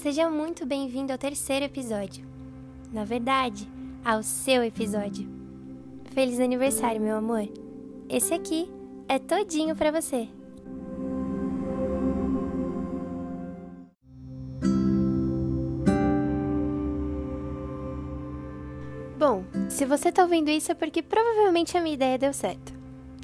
Seja 0.00 0.30
muito 0.30 0.64
bem-vindo 0.64 1.10
ao 1.10 1.18
terceiro 1.18 1.64
episódio. 1.64 2.24
Na 2.92 3.04
verdade, 3.04 3.68
ao 4.04 4.22
seu 4.22 4.62
episódio. 4.62 5.28
Feliz 6.12 6.38
aniversário, 6.38 7.00
meu 7.00 7.16
amor. 7.16 7.48
Esse 8.08 8.32
aqui 8.32 8.70
é 9.08 9.18
todinho 9.18 9.74
para 9.74 9.90
você. 9.90 10.28
Bom, 19.18 19.42
se 19.68 19.84
você 19.84 20.12
tá 20.12 20.22
ouvindo 20.22 20.48
isso 20.48 20.70
é 20.70 20.76
porque 20.76 21.02
provavelmente 21.02 21.76
a 21.76 21.80
minha 21.80 21.94
ideia 21.94 22.16
deu 22.16 22.32
certo. 22.32 22.72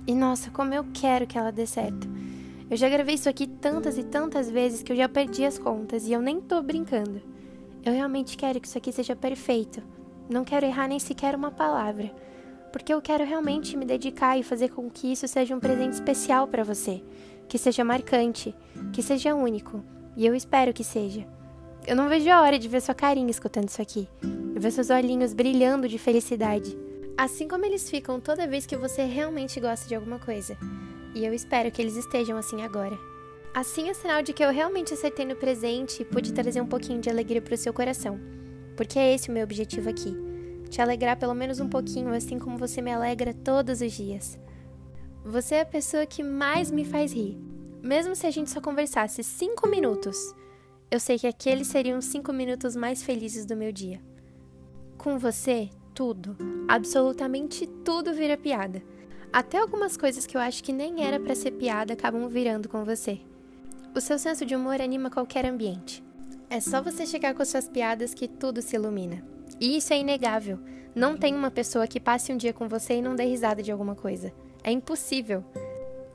E 0.09 0.13
nossa, 0.13 0.51
como 0.51 0.75
eu 0.75 0.85
quero 0.93 1.25
que 1.25 1.39
ela 1.39 1.53
dê 1.53 1.67
certo. 1.67 2.14
Eu 2.75 2.79
já 2.79 2.89
gravei 2.89 3.15
isso 3.15 3.29
aqui 3.29 3.47
tantas 3.47 3.97
e 3.97 4.03
tantas 4.03 4.51
vezes 4.51 4.83
que 4.83 4.91
eu 4.91 4.97
já 4.97 5.09
perdi 5.09 5.45
as 5.45 5.57
contas 5.57 6.09
e 6.09 6.13
eu 6.13 6.21
nem 6.21 6.41
tô 6.41 6.61
brincando. 6.61 7.23
Eu 7.85 7.93
realmente 7.93 8.37
quero 8.37 8.61
que 8.61 8.67
isso 8.67 8.77
aqui 8.77 8.91
seja 8.91 9.15
perfeito. 9.15 9.81
Não 10.29 10.43
quero 10.43 10.67
errar 10.67 10.89
nem 10.89 10.99
sequer 10.99 11.37
uma 11.37 11.53
palavra. 11.53 12.13
Porque 12.73 12.93
eu 12.93 13.01
quero 13.01 13.25
realmente 13.25 13.77
me 13.77 13.85
dedicar 13.85 14.37
e 14.37 14.43
fazer 14.43 14.71
com 14.71 14.91
que 14.91 15.13
isso 15.13 15.29
seja 15.29 15.55
um 15.55 15.61
presente 15.61 15.93
especial 15.93 16.49
para 16.49 16.65
você. 16.65 17.01
Que 17.49 17.59
seja 17.59 17.85
marcante, 17.85 18.53
que 18.93 19.05
seja 19.05 19.37
único. 19.37 19.81
E 20.17 20.27
eu 20.27 20.35
espero 20.35 20.73
que 20.73 20.83
seja. 20.83 21.25
Eu 21.87 21.95
não 21.95 22.09
vejo 22.09 22.29
a 22.29 22.43
hora 22.43 22.59
de 22.59 22.67
ver 22.67 22.83
sua 22.83 22.93
carinha 22.93 23.31
escutando 23.31 23.69
isso 23.69 23.81
aqui. 23.81 24.09
Ver 24.21 24.73
seus 24.73 24.91
olhinhos 24.91 25.33
brilhando 25.33 25.87
de 25.87 25.97
felicidade. 25.97 26.77
Assim 27.17 27.47
como 27.47 27.65
eles 27.65 27.89
ficam 27.89 28.19
toda 28.19 28.49
vez 28.49 28.67
que 28.67 28.77
você 28.77 29.05
realmente 29.05 29.61
gosta 29.61 29.87
de 29.87 29.95
alguma 29.95 30.19
coisa. 30.19 30.59
E 31.15 31.25
eu 31.25 31.33
espero 31.33 31.71
que 31.71 31.81
eles 31.81 31.97
estejam 31.97 32.37
assim 32.37 32.63
agora. 32.63 32.99
Assim 33.55 33.89
é 33.89 33.95
sinal 33.95 34.21
de 34.21 34.33
que 34.33 34.45
eu 34.45 34.51
realmente 34.51 34.93
acertei 34.93 35.25
no 35.25 35.37
presente 35.37 36.03
e 36.03 36.05
pude 36.05 36.33
trazer 36.33 36.61
um 36.61 36.67
pouquinho 36.67 37.01
de 37.01 37.09
alegria 37.09 37.41
para 37.41 37.55
o 37.55 37.57
seu 37.57 37.73
coração. 37.73 38.19
Porque 38.77 38.99
é 38.99 39.15
esse 39.15 39.29
o 39.29 39.33
meu 39.33 39.45
objetivo 39.45 39.89
aqui. 39.89 40.13
Te 40.69 40.83
alegrar 40.83 41.17
pelo 41.17 41.35
menos 41.35 41.61
um 41.61 41.69
pouquinho, 41.69 42.13
assim 42.13 42.37
como 42.37 42.59
você 42.59 42.83
me 42.83 42.93
alegra 42.93 43.33
todos 43.33 43.81
os 43.81 43.93
dias. 43.93 44.37
Você 45.25 45.55
é 45.55 45.61
a 45.61 45.67
pessoa 45.67 46.05
que 46.05 46.23
mais 46.23 46.71
me 46.71 46.85
faz 46.85 47.13
rir. 47.13 47.39
Mesmo 47.81 48.17
se 48.17 48.27
a 48.27 48.31
gente 48.31 48.51
só 48.51 48.61
conversasse 48.61 49.23
cinco 49.23 49.69
minutos, 49.69 50.35
eu 50.91 50.99
sei 50.99 51.19
que 51.19 51.27
aqueles 51.27 51.69
seriam 51.69 51.99
os 51.99 52.07
cinco 52.07 52.33
minutos 52.33 52.75
mais 52.75 53.03
felizes 53.05 53.47
do 53.47 53.57
meu 53.57 53.71
dia. 53.71 54.01
Com 54.99 55.19
você, 55.19 55.71
tudo, 55.95 56.37
absolutamente 56.67 57.67
tudo 57.85 58.13
vira 58.13 58.37
piada. 58.37 58.83
Até 59.35 59.59
algumas 59.59 59.97
coisas 59.97 60.27
que 60.27 60.37
eu 60.37 60.41
acho 60.41 60.63
que 60.63 60.73
nem 60.73 61.05
era 61.05 61.19
para 61.19 61.35
ser 61.35 61.51
piada 61.51 61.95
acabam 61.95 62.29
virando 62.29 62.69
com 62.69 62.85
você. 62.85 63.19
O 63.93 64.01
seu 64.01 64.17
senso 64.17 64.47
de 64.47 64.55
humor 64.55 64.81
anima 64.81 65.11
qualquer 65.11 65.45
ambiente. 65.45 66.05
É 66.49 66.61
só 66.61 66.81
você 66.81 67.05
chegar 67.05 67.35
com 67.35 67.45
suas 67.45 67.69
piadas 67.69 68.15
que 68.15 68.29
tudo 68.29 68.63
se 68.63 68.77
ilumina. 68.77 69.25
E 69.61 69.77
isso 69.77 69.93
é 69.93 69.99
inegável. 69.99 70.61
Não 70.95 71.17
tem 71.17 71.35
uma 71.35 71.51
pessoa 71.51 71.89
que 71.89 71.99
passe 71.99 72.33
um 72.33 72.37
dia 72.37 72.53
com 72.53 72.69
você 72.69 72.95
e 72.95 73.03
não 73.03 73.17
dê 73.17 73.25
risada 73.25 73.61
de 73.61 73.73
alguma 73.73 73.97
coisa. 73.97 74.33
É 74.63 74.71
impossível. 74.71 75.43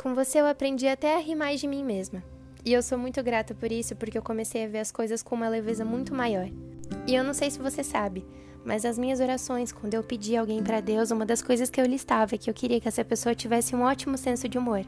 Com 0.01 0.15
você 0.15 0.39
eu 0.39 0.47
aprendi 0.47 0.87
até 0.87 1.17
a 1.17 1.19
rir 1.19 1.35
mais 1.35 1.59
de 1.59 1.67
mim 1.67 1.83
mesma. 1.83 2.23
E 2.63 2.71
eu 2.71 2.81
sou 2.81 2.97
muito 2.97 3.21
grata 3.21 3.53
por 3.53 3.69
isso 3.69 3.97
porque 3.97 4.17
eu 4.17 4.23
comecei 4.23 4.63
a 4.63 4.69
ver 4.69 4.79
as 4.79 4.93
coisas 4.93 5.21
com 5.21 5.35
uma 5.35 5.49
leveza 5.49 5.83
muito 5.83 6.15
maior. 6.15 6.49
E 7.05 7.15
eu 7.15 7.23
não 7.25 7.33
sei 7.33 7.51
se 7.51 7.59
você 7.59 7.83
sabe, 7.83 8.25
mas 8.65 8.85
as 8.85 8.97
minhas 8.97 9.19
orações, 9.19 9.71
quando 9.71 9.93
eu 9.93 10.03
pedi 10.03 10.35
alguém 10.35 10.61
para 10.61 10.81
Deus, 10.81 11.11
uma 11.11 11.25
das 11.25 11.41
coisas 11.41 11.69
que 11.69 11.79
eu 11.79 11.85
listava 11.85 12.35
é 12.35 12.37
que 12.37 12.49
eu 12.49 12.53
queria 12.53 12.79
que 12.79 12.87
essa 12.87 13.05
pessoa 13.05 13.33
tivesse 13.33 13.75
um 13.75 13.81
ótimo 13.81 14.17
senso 14.17 14.47
de 14.47 14.57
humor. 14.57 14.85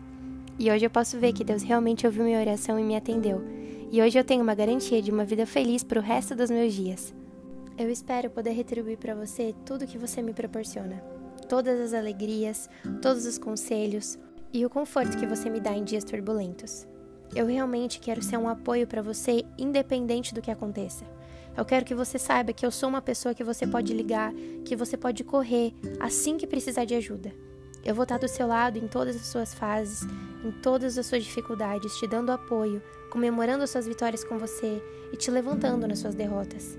E 0.60 0.70
hoje 0.70 0.86
eu 0.86 0.90
posso 0.90 1.20
ver 1.20 1.34
que 1.34 1.44
Deus 1.44 1.64
realmente 1.64 2.06
ouviu 2.06 2.24
minha 2.24 2.40
oração 2.40 2.78
e 2.78 2.84
me 2.84 2.96
atendeu. 2.96 3.42
E 3.92 4.02
hoje 4.02 4.20
eu 4.20 4.24
tenho 4.24 4.44
uma 4.44 4.54
garantia 4.54 5.02
de 5.02 5.12
uma 5.12 5.26
vida 5.26 5.46
feliz 5.46 5.84
para 5.84 6.00
o 6.00 6.04
resto 6.04 6.36
dos 6.36 6.52
meus 6.52 6.74
dias. 6.74 7.14
Eu 7.78 7.90
espero 7.90 8.30
poder 8.30 8.52
retribuir 8.52 8.98
para 8.98 9.16
você 9.16 9.56
tudo 9.66 9.88
que 9.88 9.98
você 9.98 10.22
me 10.22 10.34
proporciona. 10.34 11.02
Todas 11.50 11.80
as 11.80 11.94
alegrias, 11.94 12.70
todos 13.02 13.26
os 13.26 13.38
conselhos 13.38 14.20
e 14.54 14.66
o 14.66 14.70
conforto 14.70 15.18
que 15.18 15.26
você 15.26 15.50
me 15.50 15.60
dá 15.60 15.74
em 15.74 15.84
dias 15.84 16.04
turbulentos. 16.04 16.88
Eu 17.34 17.48
realmente 17.48 18.00
quero 18.00 18.22
ser 18.22 18.38
um 18.38 18.48
apoio 18.48 18.86
para 18.86 19.02
você, 19.02 19.44
independente 19.58 20.34
do 20.34 20.42
que 20.42 20.52
aconteça. 20.52 21.06
Eu 21.56 21.66
quero 21.66 21.86
que 21.86 21.94
você 21.94 22.18
saiba 22.18 22.54
que 22.54 22.66
eu 22.66 22.72
sou 22.72 22.88
uma 22.88 23.02
pessoa 23.02 23.36
que 23.36 23.44
você 23.44 23.68
pode 23.68 23.94
ligar, 23.94 24.34
que 24.66 24.76
você 24.76 24.96
pode 24.96 25.24
correr 25.24 25.74
assim 26.00 26.38
que 26.38 26.48
precisar 26.48 26.86
de 26.86 26.96
ajuda. 26.96 27.34
Eu 27.84 27.96
vou 27.96 28.04
estar 28.04 28.18
do 28.18 28.28
seu 28.28 28.48
lado 28.48 28.78
em 28.78 28.88
todas 28.88 29.16
as 29.16 29.26
suas 29.26 29.54
fases, 29.54 30.08
em 30.46 30.52
todas 30.52 30.98
as 30.98 31.06
suas 31.06 31.24
dificuldades, 31.24 31.98
te 31.98 32.08
dando 32.08 32.32
apoio, 32.32 32.82
comemorando 33.10 33.64
as 33.64 33.70
suas 33.72 33.88
vitórias 33.88 34.24
com 34.24 34.38
você 34.38 34.82
e 35.12 35.18
te 35.18 35.32
levantando 35.32 35.88
nas 35.88 36.00
suas 36.00 36.16
derrotas. 36.16 36.78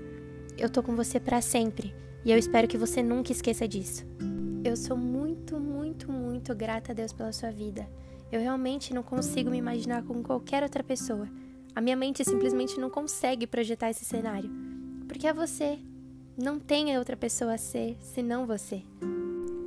Eu 0.57 0.69
tô 0.69 0.81
com 0.81 0.95
você 0.95 1.19
para 1.19 1.41
sempre 1.41 1.93
e 2.23 2.31
eu 2.31 2.37
espero 2.37 2.67
que 2.67 2.77
você 2.77 3.03
nunca 3.03 3.31
esqueça 3.31 3.67
disso. 3.67 4.05
Eu 4.63 4.77
sou 4.77 4.95
muito, 4.95 5.59
muito, 5.59 6.09
muito 6.09 6.55
grata 6.55 6.93
a 6.93 6.95
Deus 6.95 7.11
pela 7.11 7.33
sua 7.33 7.51
vida. 7.51 7.87
Eu 8.31 8.39
realmente 8.39 8.93
não 8.93 9.03
consigo 9.03 9.51
me 9.51 9.57
imaginar 9.57 10.03
com 10.03 10.23
qualquer 10.23 10.63
outra 10.63 10.83
pessoa. 10.83 11.27
A 11.75 11.81
minha 11.81 11.95
mente 11.95 12.23
simplesmente 12.23 12.79
não 12.79 12.89
consegue 12.89 13.47
projetar 13.47 13.89
esse 13.89 14.05
cenário. 14.05 14.49
Porque 15.07 15.27
é 15.27 15.33
você. 15.33 15.79
Não 16.37 16.59
tem 16.59 16.95
outra 16.97 17.17
pessoa 17.17 17.53
a 17.53 17.57
ser 17.57 17.97
senão 17.99 18.45
você. 18.45 18.83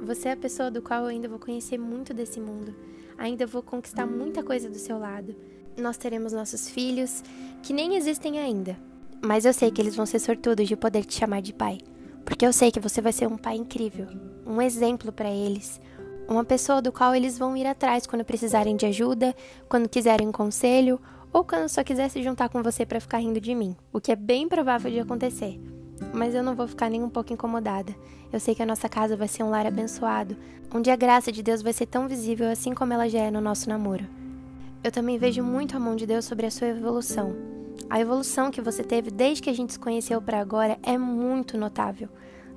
Você 0.03 0.29
é 0.29 0.33
a 0.33 0.37
pessoa 0.37 0.71
do 0.71 0.81
qual 0.81 1.03
eu 1.03 1.09
ainda 1.09 1.29
vou 1.29 1.39
conhecer 1.39 1.77
muito 1.77 2.15
desse 2.15 2.41
mundo. 2.41 2.73
Ainda 3.19 3.45
vou 3.45 3.61
conquistar 3.61 4.07
muita 4.07 4.43
coisa 4.43 4.71
do 4.71 4.79
seu 4.79 4.99
lado. 4.99 5.35
Nós 5.77 5.97
teremos 5.97 6.33
nossos 6.33 6.71
filhos, 6.71 7.25
que 7.63 7.73
nem 7.73 7.97
existem 7.97 8.39
ainda. 8.39 8.77
Mas 9.21 9.45
eu 9.45 9.53
sei 9.53 9.73
que 9.73 9.81
eles 9.81 9.97
vão 9.97 10.07
ser 10.07 10.21
sortudos 10.21 10.69
de 10.69 10.77
poder 10.77 11.05
te 11.05 11.19
chamar 11.19 11.43
de 11.43 11.53
pai. 11.53 11.79
Porque 12.25 12.47
eu 12.47 12.53
sei 12.53 12.71
que 12.71 12.79
você 12.79 13.01
vai 13.01 13.13
ser 13.13 13.27
um 13.27 13.37
pai 13.37 13.57
incrível, 13.57 14.07
um 14.47 14.63
exemplo 14.63 15.13
para 15.13 15.31
eles, 15.31 15.81
uma 16.29 16.45
pessoa 16.45 16.83
do 16.83 16.93
qual 16.93 17.15
eles 17.15 17.39
vão 17.39 17.57
ir 17.57 17.67
atrás 17.67 18.07
quando 18.07 18.25
precisarem 18.25 18.77
de 18.77 18.87
ajuda, 18.87 19.35
quando 19.69 19.89
quiserem 19.89 20.29
um 20.29 20.33
conselho 20.33 21.01
ou 21.37 21.45
quando 21.45 21.69
só 21.69 21.85
quiser 21.85 22.09
se 22.09 22.23
juntar 22.23 22.49
com 22.49 22.63
você 22.63 22.87
para 22.87 22.99
ficar 22.99 23.19
rindo 23.19 23.39
de 23.39 23.55
mim, 23.55 23.77
o 23.93 24.01
que 24.01 24.11
é 24.11 24.17
bem 24.17 24.49
provável 24.49 24.91
de 24.91 25.01
acontecer. 25.01 25.61
Mas 26.11 26.35
eu 26.35 26.43
não 26.43 26.55
vou 26.55 26.67
ficar 26.67 26.89
nem 26.89 27.03
um 27.03 27.11
pouco 27.11 27.31
incomodada. 27.31 27.95
Eu 28.33 28.41
sei 28.41 28.55
que 28.55 28.63
a 28.63 28.67
nossa 28.67 28.89
casa 28.89 29.19
vai 29.19 29.29
ser 29.29 29.43
um 29.43 29.51
lar 29.51 29.67
abençoado, 29.67 30.35
onde 30.75 30.91
a 30.91 30.97
graça 30.97 31.31
de 31.31 31.43
Deus 31.43 31.61
vai 31.61 31.75
ser 31.75 31.85
tão 31.85 32.09
visível 32.09 32.49
assim 32.49 32.73
como 32.73 32.95
ela 32.95 33.07
já 33.07 33.19
é 33.19 33.31
no 33.31 33.43
nosso 33.43 33.69
namoro. 33.69 34.07
Eu 34.83 34.91
também 34.91 35.19
vejo 35.19 35.43
muito 35.43 35.77
a 35.77 35.79
mão 35.79 35.95
de 35.95 36.07
Deus 36.07 36.25
sobre 36.25 36.47
a 36.47 36.51
sua 36.51 36.69
evolução. 36.69 37.37
A 37.91 38.01
evolução 38.01 38.51
que 38.51 38.63
você 38.63 38.83
teve 38.83 39.11
desde 39.11 39.43
que 39.43 39.51
a 39.51 39.55
gente 39.55 39.75
se 39.75 39.79
conheceu 39.79 40.23
para 40.23 40.41
agora 40.41 40.79
é 40.83 40.97
muito 40.97 41.59
notável. 41.59 42.09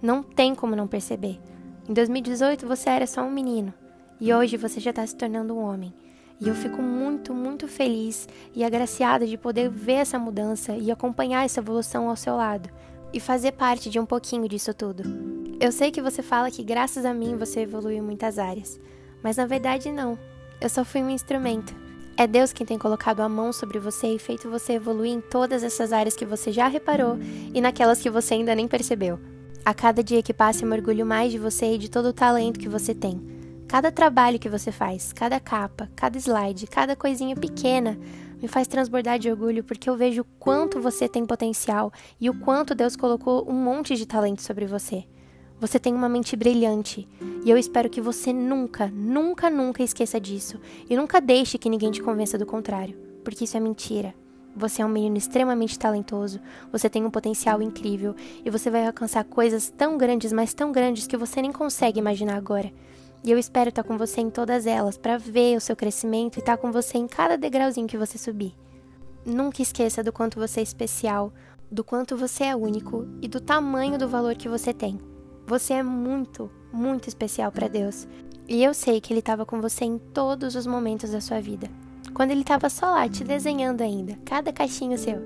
Não 0.02 0.24
tem 0.24 0.56
como 0.56 0.74
não 0.74 0.88
perceber. 0.88 1.38
Em 1.86 1.94
2018 1.94 2.66
você 2.66 2.90
era 2.90 3.06
só 3.06 3.24
um 3.24 3.30
menino 3.30 3.74
e 4.22 4.34
hoje 4.34 4.56
você 4.56 4.80
já 4.80 4.92
está 4.92 5.06
se 5.06 5.18
tornando 5.18 5.54
um 5.54 5.62
homem. 5.62 5.94
E 6.42 6.48
eu 6.48 6.56
fico 6.56 6.82
muito, 6.82 7.34
muito 7.34 7.68
feliz 7.68 8.28
e 8.56 8.64
agraciada 8.64 9.28
de 9.28 9.38
poder 9.38 9.70
ver 9.70 9.94
essa 9.94 10.18
mudança 10.18 10.74
e 10.74 10.90
acompanhar 10.90 11.44
essa 11.44 11.60
evolução 11.60 12.10
ao 12.10 12.16
seu 12.16 12.36
lado 12.36 12.70
e 13.12 13.20
fazer 13.20 13.52
parte 13.52 13.90
de 13.90 14.00
um 14.00 14.06
pouquinho 14.06 14.48
disso 14.48 14.74
tudo. 14.74 15.04
Eu 15.60 15.72
sei 15.72 15.92
que 15.92 16.02
você 16.02 16.22
fala 16.22 16.50
que 16.50 16.64
graças 16.64 17.04
a 17.04 17.14
mim 17.14 17.36
você 17.36 17.62
evoluiu 17.62 17.98
em 17.98 18.02
muitas 18.02 18.40
áreas, 18.40 18.80
mas 19.22 19.36
na 19.36 19.46
verdade 19.46 19.92
não. 19.92 20.18
Eu 20.62 20.70
só 20.70 20.86
fui 20.86 21.02
um 21.02 21.10
instrumento. 21.10 21.76
É 22.16 22.28
Deus 22.28 22.54
quem 22.54 22.66
tem 22.66 22.78
colocado 22.78 23.22
a 23.22 23.30
mão 23.30 23.52
sobre 23.52 23.80
você 23.80 24.08
e 24.08 24.20
feito 24.20 24.50
você 24.50 24.74
evoluir 24.74 25.12
em 25.12 25.22
todas 25.22 25.64
essas 25.64 25.92
áreas 25.92 26.16
que 26.16 26.26
você 26.26 26.52
já 26.52 26.68
reparou 26.68 27.18
e 27.54 27.60
naquelas 27.60 28.00
que 28.02 28.10
você 28.10 28.34
ainda 28.34 28.56
nem 28.56 28.68
percebeu. 28.68 29.20
A 29.66 29.74
cada 29.74 30.04
dia 30.04 30.24
que 30.24 30.34
passa, 30.34 30.64
eu 30.64 30.70
mergulho 30.70 31.06
mais 31.06 31.32
de 31.32 31.38
você 31.38 31.76
e 31.76 31.78
de 31.78 31.90
todo 31.90 32.08
o 32.08 32.14
talento 32.14 32.60
que 32.60 32.70
você 32.70 32.94
tem. 32.94 33.39
Cada 33.70 33.92
trabalho 33.92 34.40
que 34.40 34.50
você 34.50 34.72
faz, 34.72 35.14
cada 35.14 35.40
capa, 35.40 35.88
cada 35.96 36.18
slide, 36.18 36.66
cada 36.66 36.96
coisinha 36.96 37.36
pequena 37.36 38.00
me 38.42 38.48
faz 38.48 38.68
transbordar 38.68 39.20
de 39.20 39.30
orgulho 39.30 39.64
porque 39.64 39.88
eu 39.88 39.96
vejo 39.96 40.24
o 40.24 40.26
quanto 40.40 40.82
você 40.82 41.08
tem 41.08 41.24
potencial 41.24 41.94
e 42.20 42.32
o 42.32 42.34
quanto 42.34 42.74
Deus 42.74 42.96
colocou 42.96 43.48
um 43.48 43.54
monte 43.54 43.96
de 43.96 44.08
talento 44.08 44.42
sobre 44.42 44.66
você. 44.66 45.06
Você 45.60 45.78
tem 45.78 45.94
uma 45.94 46.10
mente 46.10 46.36
brilhante 46.36 47.08
e 47.46 47.50
eu 47.52 47.60
espero 47.60 47.92
que 47.92 48.02
você 48.02 48.34
nunca, 48.34 48.88
nunca, 48.88 49.52
nunca 49.52 49.84
esqueça 49.84 50.20
disso 50.20 50.60
e 50.90 50.98
nunca 50.98 51.22
deixe 51.22 51.60
que 51.60 51.70
ninguém 51.70 51.92
te 51.92 52.02
convença 52.02 52.40
do 52.40 52.48
contrário, 52.48 52.98
porque 53.24 53.44
isso 53.44 53.56
é 53.56 53.60
mentira. 53.60 54.16
Você 54.56 54.82
é 54.82 54.86
um 54.86 54.90
menino 54.90 55.16
extremamente 55.16 55.78
talentoso, 55.78 56.40
você 56.72 56.90
tem 56.90 57.06
um 57.06 57.12
potencial 57.12 57.62
incrível 57.62 58.16
e 58.44 58.50
você 58.50 58.72
vai 58.72 58.88
alcançar 58.88 59.24
coisas 59.26 59.70
tão 59.70 59.96
grandes, 59.96 60.34
mas 60.34 60.56
tão 60.56 60.72
grandes 60.72 61.06
que 61.06 61.16
você 61.16 61.40
nem 61.40 61.52
consegue 61.52 62.00
imaginar 62.00 62.36
agora. 62.36 62.74
E 63.24 63.32
eu 63.32 63.38
espero 63.38 63.70
estar 63.70 63.84
com 63.84 63.98
você 63.98 64.22
em 64.22 64.30
todas 64.30 64.66
elas 64.66 64.98
para 64.98 65.18
ver 65.18 65.58
o 65.58 65.62
seu 65.62 65.76
crescimento 65.76 66.38
e 66.38 66.40
estar 66.40 66.58
com 66.58 66.72
você 66.72 66.98
em 66.98 67.08
cada 67.08 67.38
degrauzinho 67.38 67.88
que 67.88 67.98
você 67.98 68.18
subir. 68.18 68.56
Nunca 69.26 69.62
esqueça 69.62 70.02
do 70.02 70.14
quanto 70.14 70.40
você 70.40 70.62
é 70.62 70.64
especial, 70.64 71.34
do 71.70 71.84
quanto 71.84 72.16
você 72.16 72.46
é 72.46 72.56
único 72.56 73.08
e 73.22 73.28
do 73.28 73.42
tamanho 73.42 73.98
do 73.98 74.08
valor 74.08 74.36
que 74.36 74.48
você 74.48 74.74
tem. 74.74 75.00
Você 75.46 75.74
é 75.74 75.84
muito, 75.84 76.50
muito 76.72 77.08
especial 77.08 77.52
para 77.52 77.68
Deus. 77.68 78.08
E 78.48 78.64
eu 78.64 78.74
sei 78.74 79.02
que 79.02 79.12
Ele 79.12 79.20
estava 79.20 79.46
com 79.46 79.62
você 79.62 79.86
em 79.86 79.98
todos 79.98 80.56
os 80.56 80.66
momentos 80.66 81.12
da 81.12 81.22
sua 81.22 81.42
vida. 81.42 81.70
Quando 82.14 82.32
Ele 82.32 82.42
estava 82.42 82.70
só 82.70 82.88
lá 82.88 83.08
te 83.08 83.24
desenhando 83.24 83.82
ainda, 83.82 84.18
cada 84.26 84.54
caixinho 84.54 84.98
seu. 84.98 85.22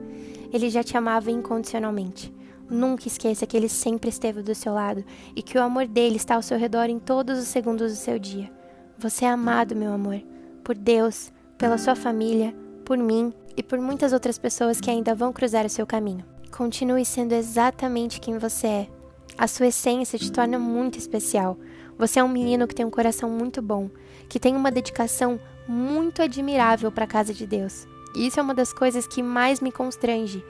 ele 0.52 0.70
já 0.70 0.84
te 0.84 0.98
amava 0.98 1.32
incondicionalmente. 1.32 2.34
Nunca 2.74 3.08
esqueça 3.08 3.46
que 3.46 3.56
ele 3.56 3.70
sempre 3.70 4.10
esteve 4.10 4.42
do 4.42 4.56
seu 4.56 4.74
lado 4.74 5.06
e 5.36 5.44
que 5.44 5.60
o 5.60 5.62
amor 5.62 5.86
dele 5.86 6.16
está 6.16 6.34
ao 6.34 6.42
seu 6.42 6.58
redor 6.58 6.86
em 6.90 6.98
todos 6.98 7.38
os 7.38 7.48
segundos 7.48 7.92
do 7.92 7.96
seu 7.96 8.18
dia. 8.18 8.52
Você 8.98 9.26
é 9.26 9.30
amado, 9.30 9.76
meu 9.76 9.94
amor, 9.94 10.20
por 10.64 10.76
Deus, 10.76 11.32
pela 11.56 11.78
sua 11.78 11.96
família, 11.96 12.52
por 12.84 12.98
mim 12.98 13.32
e 13.56 13.62
por 13.62 13.80
muitas 13.80 14.12
outras 14.12 14.40
pessoas 14.40 14.82
que 14.82 14.90
ainda 14.90 15.14
vão 15.14 15.32
cruzar 15.32 15.68
o 15.68 15.70
seu 15.70 15.86
caminho. 15.86 16.26
Continue 16.52 17.06
sendo 17.06 17.34
exatamente 17.34 18.20
quem 18.20 18.40
você 18.40 18.66
é. 18.66 18.90
A 19.38 19.48
sua 19.48 19.68
essência 19.68 20.18
te 20.18 20.32
torna 20.32 20.58
muito 20.58 20.98
especial. 20.98 21.60
Você 21.96 22.20
é 22.20 22.24
um 22.24 22.28
menino 22.28 22.68
que 22.68 22.74
tem 22.74 22.88
um 22.88 22.90
coração 22.90 23.30
muito 23.30 23.62
bom, 23.62 23.88
que 24.28 24.40
tem 24.40 24.56
uma 24.56 24.72
dedicação 24.72 25.40
muito 25.68 26.24
admirável 26.24 26.92
para 26.92 27.04
a 27.04 27.08
casa 27.08 27.36
de 27.36 27.46
Deus. 27.46 27.86
E 28.16 28.26
isso 28.26 28.40
é 28.40 28.44
uma 28.44 28.56
das 28.56 28.74
coisas 28.74 29.06
que 29.06 29.22
mais 29.22 29.60
me 29.60 29.72
constrange. 29.72 30.44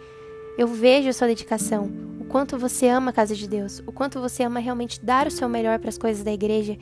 Eu 0.55 0.67
vejo 0.67 1.11
sua 1.11 1.27
dedicação, 1.27 1.91
quanto 2.33 2.57
você 2.57 2.87
ama 2.87 3.11
a 3.11 3.13
casa 3.13 3.35
de 3.35 3.47
Deus, 3.47 3.83
o 3.85 3.91
quanto 3.91 4.19
você 4.19 4.41
ama 4.41 4.59
realmente 4.59 4.99
dar 4.99 5.27
o 5.27 5.31
seu 5.31 5.47
melhor 5.47 5.77
para 5.77 5.89
as 5.89 5.99
coisas 5.99 6.23
da 6.23 6.33
igreja. 6.33 6.75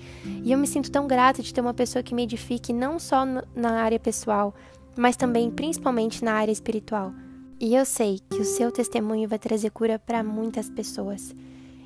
E 0.45 0.49
eu 0.49 0.57
me 0.57 0.65
sinto 0.65 0.89
tão 0.89 1.05
grata 1.05 1.43
de 1.43 1.53
ter 1.53 1.59
uma 1.59 1.73
pessoa 1.73 2.01
que 2.01 2.15
me 2.15 2.23
edifique 2.23 2.71
não 2.71 2.97
só 2.97 3.25
na 3.53 3.71
área 3.81 3.99
pessoal, 3.99 4.55
mas 4.95 5.17
também 5.17 5.51
principalmente 5.51 6.23
na 6.23 6.35
área 6.35 6.53
espiritual. 6.53 7.11
E 7.59 7.75
eu 7.75 7.83
sei 7.83 8.21
que 8.29 8.39
o 8.39 8.45
seu 8.45 8.71
testemunho 8.71 9.27
vai 9.27 9.37
trazer 9.37 9.71
cura 9.71 9.99
para 9.99 10.23
muitas 10.23 10.69
pessoas. 10.69 11.35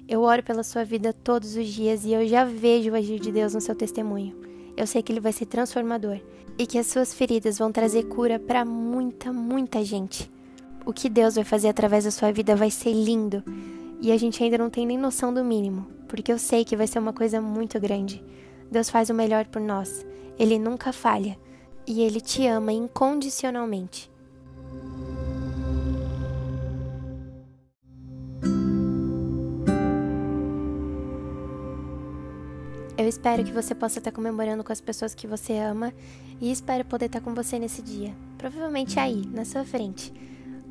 Eu 0.08 0.22
oro 0.22 0.44
pela 0.44 0.62
sua 0.62 0.84
vida 0.84 1.12
todos 1.12 1.56
os 1.56 1.68
dias 1.68 2.06
e 2.06 2.14
eu 2.14 2.28
já 2.28 2.46
vejo 2.46 2.92
o 2.92 2.96
agir 2.96 3.20
de 3.20 3.32
Deus 3.32 3.56
no 3.56 3.62
seu 3.62 3.74
testemunho. 3.74 4.40
Eu 4.78 4.86
sei 4.86 5.02
que 5.02 5.12
ele 5.12 5.20
vai 5.20 5.34
ser 5.34 5.48
transformador 5.48 6.20
e 6.56 6.68
que 6.68 6.78
as 6.78 6.86
suas 6.86 7.16
feridas 7.16 7.58
vão 7.58 7.72
trazer 7.72 8.04
cura 8.04 8.38
para 8.38 8.64
muita, 8.64 9.34
muita 9.34 9.84
gente. 9.84 10.35
O 10.86 10.94
que 10.94 11.10
Deus 11.10 11.34
vai 11.34 11.44
fazer 11.44 11.68
através 11.68 12.04
da 12.04 12.12
sua 12.12 12.32
vida 12.32 12.56
vai 12.56 12.70
ser 12.70 12.94
lindo. 12.94 13.44
E 14.00 14.12
a 14.12 14.18
gente 14.18 14.44
ainda 14.44 14.58
não 14.58 14.70
tem 14.70 14.86
nem 14.86 15.00
noção 15.00 15.34
do 15.34 15.44
mínimo, 15.44 15.88
porque 16.08 16.32
eu 16.32 16.38
sei 16.38 16.64
que 16.64 16.78
vai 16.78 16.86
ser 16.86 17.00
uma 17.00 17.12
coisa 17.12 17.42
muito 17.42 17.80
grande. 17.80 18.24
Deus 18.72 18.88
faz 18.88 19.10
o 19.10 19.14
melhor 19.14 19.46
por 19.46 19.60
nós. 19.60 20.06
Ele 20.38 20.60
nunca 20.60 20.94
falha. 20.94 21.38
E 21.88 22.02
ele 22.02 22.22
te 22.22 22.46
ama 22.46 22.72
incondicionalmente. 22.72 24.12
Eu 32.96 33.08
espero 33.08 33.44
que 33.44 33.52
você 33.52 33.74
possa 33.74 34.00
estar 34.00 34.12
comemorando 34.12 34.64
com 34.64 34.72
as 34.72 34.82
pessoas 34.82 35.16
que 35.16 35.28
você 35.28 35.58
ama 35.58 35.92
e 36.40 36.52
espero 36.52 36.86
poder 36.86 37.08
estar 37.08 37.22
com 37.22 37.34
você 37.34 37.58
nesse 37.58 37.82
dia. 37.82 38.14
Provavelmente 38.38 39.00
aí, 39.00 39.26
na 39.34 39.44
sua 39.46 39.66
frente. 39.66 40.14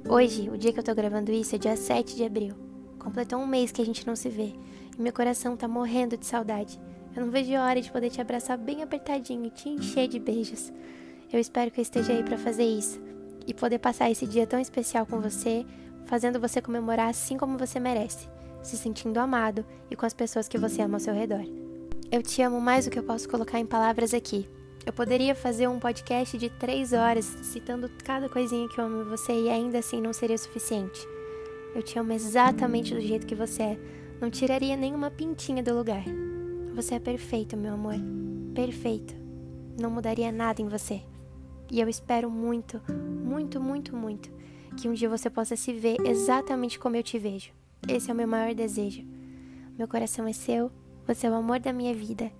Hoje, 0.06 0.50
o 0.50 0.58
dia 0.58 0.70
que 0.70 0.78
eu 0.78 0.84
tô 0.84 0.94
gravando 0.94 1.32
isso 1.32 1.54
é 1.54 1.58
dia 1.58 1.76
7 1.76 2.14
de 2.14 2.24
abril. 2.24 2.54
Completou 2.98 3.38
um 3.38 3.46
mês 3.46 3.72
que 3.72 3.80
a 3.80 3.86
gente 3.86 4.06
não 4.06 4.14
se 4.14 4.28
vê. 4.28 4.52
E 4.98 5.00
meu 5.00 5.14
coração 5.14 5.56
tá 5.56 5.66
morrendo 5.66 6.14
de 6.14 6.26
saudade. 6.26 6.78
Eu 7.16 7.24
não 7.24 7.32
vejo 7.32 7.54
a 7.54 7.64
hora 7.64 7.80
de 7.80 7.90
poder 7.90 8.10
te 8.10 8.20
abraçar 8.20 8.58
bem 8.58 8.82
apertadinho 8.82 9.46
e 9.46 9.50
te 9.50 9.70
encher 9.70 10.06
de 10.06 10.20
beijos. 10.20 10.70
Eu 11.32 11.40
espero 11.40 11.70
que 11.70 11.80
eu 11.80 11.82
esteja 11.82 12.12
aí 12.12 12.22
para 12.22 12.36
fazer 12.36 12.64
isso 12.64 13.00
e 13.46 13.54
poder 13.54 13.78
passar 13.78 14.10
esse 14.10 14.26
dia 14.26 14.46
tão 14.46 14.60
especial 14.60 15.06
com 15.06 15.20
você, 15.20 15.64
fazendo 16.04 16.38
você 16.38 16.60
comemorar 16.60 17.08
assim 17.08 17.38
como 17.38 17.56
você 17.56 17.80
merece, 17.80 18.28
se 18.62 18.76
sentindo 18.76 19.18
amado 19.18 19.64
e 19.90 19.96
com 19.96 20.04
as 20.04 20.12
pessoas 20.12 20.48
que 20.48 20.58
você 20.58 20.82
ama 20.82 20.96
ao 20.96 21.00
seu 21.00 21.14
redor. 21.14 21.44
Eu 22.12 22.22
te 22.22 22.42
amo 22.42 22.60
mais 22.60 22.84
do 22.84 22.90
que 22.90 22.98
eu 22.98 23.04
posso 23.04 23.26
colocar 23.26 23.58
em 23.58 23.66
palavras 23.66 24.12
aqui, 24.12 24.46
eu 24.86 24.92
poderia 24.92 25.34
fazer 25.34 25.66
um 25.66 25.78
podcast 25.78 26.36
de 26.36 26.50
três 26.50 26.92
horas 26.92 27.24
citando 27.42 27.90
cada 28.04 28.28
coisinha 28.28 28.68
que 28.68 28.78
eu 28.78 28.84
amo 28.84 29.02
em 29.02 29.04
você 29.04 29.32
e 29.32 29.48
ainda 29.48 29.78
assim 29.78 30.00
não 30.00 30.12
seria 30.12 30.36
suficiente. 30.36 31.00
Eu 31.74 31.82
te 31.82 31.98
amo 31.98 32.12
exatamente 32.12 32.94
do 32.94 33.00
jeito 33.00 33.26
que 33.26 33.34
você 33.34 33.62
é. 33.62 33.78
Não 34.20 34.30
tiraria 34.30 34.76
nenhuma 34.76 35.10
pintinha 35.10 35.62
do 35.62 35.74
lugar. 35.74 36.04
Você 36.74 36.96
é 36.96 37.00
perfeito, 37.00 37.56
meu 37.56 37.74
amor. 37.74 37.96
Perfeito. 38.54 39.14
Não 39.80 39.90
mudaria 39.90 40.30
nada 40.30 40.60
em 40.60 40.68
você. 40.68 41.02
E 41.70 41.80
eu 41.80 41.88
espero 41.88 42.30
muito, 42.30 42.80
muito, 43.24 43.60
muito, 43.60 43.96
muito 43.96 44.30
que 44.76 44.88
um 44.88 44.92
dia 44.92 45.08
você 45.08 45.30
possa 45.30 45.56
se 45.56 45.72
ver 45.72 45.96
exatamente 46.04 46.78
como 46.78 46.96
eu 46.96 47.02
te 47.02 47.18
vejo. 47.18 47.52
Esse 47.88 48.10
é 48.10 48.14
o 48.14 48.16
meu 48.16 48.28
maior 48.28 48.54
desejo. 48.54 49.02
Meu 49.78 49.88
coração 49.88 50.26
é 50.26 50.32
seu, 50.32 50.70
você 51.06 51.26
é 51.26 51.30
o 51.30 51.34
amor 51.34 51.58
da 51.58 51.72
minha 51.72 51.94
vida 51.94 52.30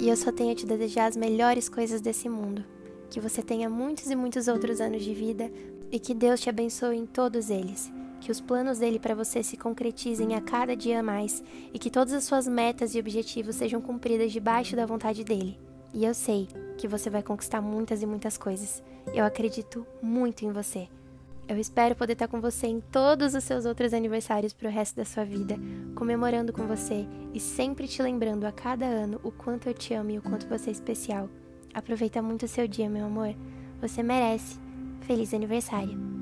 e 0.00 0.08
eu 0.08 0.16
só 0.16 0.32
tenho 0.32 0.52
a 0.52 0.54
te 0.54 0.66
desejar 0.66 1.06
as 1.06 1.16
melhores 1.16 1.68
coisas 1.68 2.00
desse 2.00 2.28
mundo. 2.28 2.64
Que 3.10 3.20
você 3.20 3.42
tenha 3.42 3.68
muitos 3.68 4.10
e 4.10 4.16
muitos 4.16 4.48
outros 4.48 4.80
anos 4.80 5.02
de 5.02 5.14
vida 5.14 5.50
e 5.90 5.98
que 5.98 6.14
Deus 6.14 6.40
te 6.40 6.48
abençoe 6.48 6.96
em 6.96 7.06
todos 7.06 7.50
eles. 7.50 7.92
Que 8.20 8.30
os 8.30 8.40
planos 8.40 8.78
dele 8.78 8.98
para 8.98 9.14
você 9.14 9.42
se 9.42 9.56
concretizem 9.56 10.34
a 10.34 10.40
cada 10.40 10.76
dia 10.76 11.02
mais 11.02 11.42
e 11.72 11.78
que 11.78 11.90
todas 11.90 12.12
as 12.12 12.24
suas 12.24 12.46
metas 12.46 12.94
e 12.94 12.98
objetivos 12.98 13.56
sejam 13.56 13.80
cumpridas 13.80 14.32
debaixo 14.32 14.76
da 14.76 14.86
vontade 14.86 15.24
dele. 15.24 15.58
E 15.92 16.04
eu 16.04 16.14
sei 16.14 16.48
que 16.78 16.88
você 16.88 17.10
vai 17.10 17.22
conquistar 17.22 17.60
muitas 17.60 18.02
e 18.02 18.06
muitas 18.06 18.38
coisas. 18.38 18.82
Eu 19.12 19.24
acredito 19.24 19.86
muito 20.00 20.44
em 20.44 20.52
você. 20.52 20.88
Eu 21.52 21.58
espero 21.58 21.94
poder 21.94 22.14
estar 22.14 22.28
com 22.28 22.40
você 22.40 22.66
em 22.66 22.80
todos 22.80 23.34
os 23.34 23.44
seus 23.44 23.66
outros 23.66 23.92
aniversários 23.92 24.54
para 24.54 24.68
o 24.68 24.72
resto 24.72 24.96
da 24.96 25.04
sua 25.04 25.22
vida, 25.22 25.54
comemorando 25.94 26.50
com 26.50 26.66
você 26.66 27.06
e 27.34 27.38
sempre 27.38 27.86
te 27.86 28.00
lembrando 28.00 28.46
a 28.46 28.52
cada 28.52 28.86
ano 28.86 29.20
o 29.22 29.30
quanto 29.30 29.68
eu 29.68 29.74
te 29.74 29.92
amo 29.92 30.10
e 30.12 30.18
o 30.18 30.22
quanto 30.22 30.48
você 30.48 30.70
é 30.70 30.72
especial. 30.72 31.28
Aproveita 31.74 32.22
muito 32.22 32.46
o 32.46 32.48
seu 32.48 32.66
dia, 32.66 32.88
meu 32.88 33.04
amor. 33.04 33.34
Você 33.82 34.02
merece. 34.02 34.58
Feliz 35.02 35.34
aniversário! 35.34 36.21